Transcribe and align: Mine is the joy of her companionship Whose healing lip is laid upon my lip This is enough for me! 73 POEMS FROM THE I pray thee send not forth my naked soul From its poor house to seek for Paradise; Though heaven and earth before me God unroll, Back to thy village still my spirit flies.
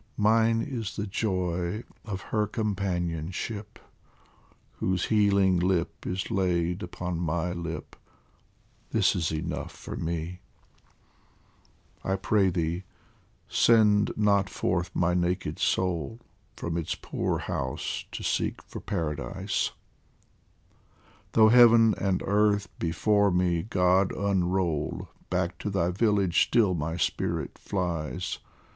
Mine 0.17 0.63
is 0.63 0.95
the 0.95 1.05
joy 1.05 1.83
of 2.05 2.21
her 2.33 2.47
companionship 2.47 3.77
Whose 4.79 5.05
healing 5.13 5.59
lip 5.59 6.07
is 6.07 6.31
laid 6.31 6.81
upon 6.81 7.19
my 7.19 7.51
lip 7.51 7.95
This 8.89 9.15
is 9.15 9.31
enough 9.31 9.71
for 9.71 9.95
me! 9.95 10.39
73 11.97 12.01
POEMS 12.01 12.01
FROM 12.03 12.09
THE 12.09 12.13
I 12.13 12.15
pray 12.15 12.49
thee 12.49 12.83
send 13.47 14.11
not 14.17 14.49
forth 14.49 14.89
my 14.95 15.13
naked 15.13 15.59
soul 15.59 16.19
From 16.57 16.77
its 16.77 16.95
poor 16.95 17.37
house 17.37 18.05
to 18.11 18.23
seek 18.23 18.63
for 18.63 18.79
Paradise; 18.79 19.69
Though 21.33 21.49
heaven 21.49 21.93
and 21.99 22.23
earth 22.25 22.69
before 22.79 23.29
me 23.29 23.61
God 23.61 24.11
unroll, 24.13 25.09
Back 25.29 25.59
to 25.59 25.69
thy 25.69 25.91
village 25.91 26.41
still 26.45 26.73
my 26.73 26.97
spirit 26.97 27.59
flies. 27.59 28.39